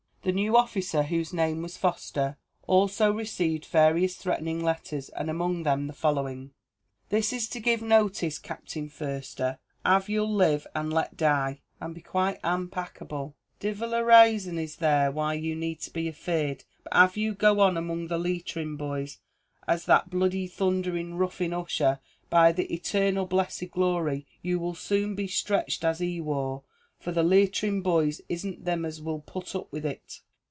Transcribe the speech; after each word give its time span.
The 0.23 0.31
new 0.31 0.55
officer, 0.55 1.01
whose 1.01 1.33
name 1.33 1.63
was 1.63 1.77
Foster, 1.77 2.37
also 2.67 3.11
received 3.11 3.65
various 3.65 4.15
threatening 4.15 4.63
letters, 4.63 5.09
and 5.09 5.31
among 5.31 5.63
them 5.63 5.87
the 5.87 5.93
following: 5.93 6.51
This 7.09 7.33
is 7.33 7.49
to 7.49 7.59
giv' 7.59 7.79
notis, 7.81 8.37
Captin 8.39 8.87
Furster, 8.87 9.57
av 9.83 10.09
you'll 10.09 10.31
live 10.31 10.67
and 10.75 10.93
let 10.93 11.19
live, 11.19 11.57
and 11.79 11.95
be 11.95 12.01
quite 12.01 12.39
an' 12.43 12.67
pacable 12.67 13.33
divil 13.59 13.95
a 13.95 14.03
rason 14.03 14.59
is 14.61 14.75
there, 14.75 15.09
why 15.11 15.33
you 15.33 15.55
need 15.55 15.79
be 15.91 16.07
afeard 16.07 16.65
but 16.83 16.93
av 16.93 17.17
you 17.17 17.33
go 17.33 17.59
on 17.59 17.75
among 17.75 18.05
the 18.05 18.19
Leatrim 18.19 18.77
boys 18.77 19.17
as 19.67 19.85
that 19.85 20.11
bloody 20.11 20.47
thundhering 20.47 21.15
ruffin 21.15 21.51
Ussher, 21.51 21.99
by 22.29 22.51
the 22.51 22.67
etarnal 22.71 23.27
blessed 23.27 23.71
Glory, 23.71 24.27
you 24.43 24.59
wul 24.59 24.75
soon 24.75 25.15
be 25.15 25.25
streatched 25.27 25.83
as 25.83 25.97
he 25.97 26.21
war 26.21 26.61
for 26.99 27.11
the 27.11 27.23
Leatrim 27.23 27.81
boys 27.81 28.21
isn't 28.29 28.63
thim 28.63 28.85
as 28.85 29.01
wul 29.01 29.21
put 29.25 29.55
up 29.55 29.73
with 29.73 29.83
it. 29.83 30.21